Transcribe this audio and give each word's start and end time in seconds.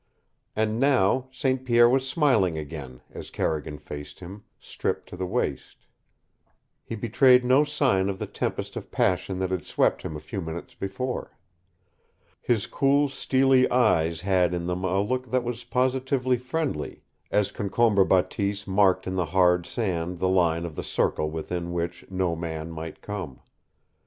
And 0.55 0.79
now 0.79 1.27
St. 1.29 1.63
Pierre 1.63 1.87
was 1.87 2.09
smiling 2.09 2.57
again, 2.57 3.01
as 3.13 3.29
Carrigan 3.29 3.77
faced 3.77 4.19
him, 4.19 4.43
stripped 4.59 5.07
to 5.09 5.15
the 5.15 5.27
waist. 5.27 5.85
He 6.83 6.95
betrayed 6.95 7.45
no 7.45 7.63
sign 7.63 8.09
of 8.09 8.17
the 8.17 8.25
tempest 8.25 8.75
of 8.75 8.89
passion 8.89 9.37
that 9.37 9.51
had 9.51 9.63
swept 9.63 10.01
him 10.01 10.15
a 10.15 10.19
few 10.19 10.41
minutes 10.41 10.73
before. 10.73 11.37
His 12.41 12.65
cool, 12.65 13.09
steely 13.09 13.69
eyes 13.69 14.21
had 14.21 14.55
in 14.55 14.65
them 14.65 14.83
a 14.83 14.99
look 15.01 15.29
that 15.29 15.43
was 15.43 15.65
positively 15.65 16.35
friendly, 16.37 17.03
as 17.29 17.51
Concombre 17.51 18.03
Bateese 18.03 18.65
marked 18.65 19.05
in 19.05 19.13
the 19.13 19.27
hard 19.27 19.67
sand 19.67 20.17
the 20.17 20.27
line 20.29 20.65
of 20.65 20.75
the 20.75 20.83
circle 20.83 21.29
within 21.29 21.73
which 21.73 22.09
no 22.09 22.35
man 22.35 22.71
might 22.71 23.03
come. 23.03 23.39